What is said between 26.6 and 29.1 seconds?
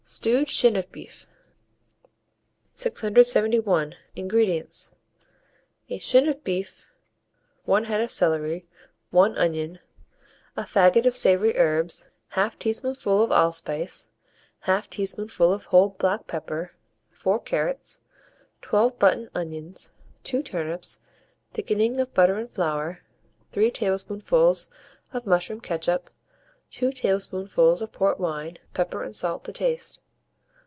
2 tablespoonfuls of port wine; pepper